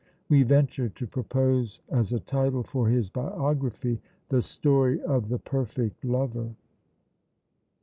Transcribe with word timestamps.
We 0.29 0.41
venture 0.41 0.89
to 0.89 1.05
propose 1.05 1.81
as 1.89 2.11
a 2.11 2.19
title 2.19 2.63
for 2.63 2.89
his 2.89 3.07
biography, 3.11 4.01
'The 4.29 4.41
Story 4.41 4.99
of 5.03 5.29
the 5.29 5.37
Perfect 5.37 6.03
Lover.'" 6.03 6.55